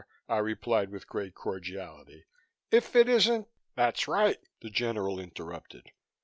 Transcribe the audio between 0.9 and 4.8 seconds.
great cordiality. "If it isn't" "That's right," the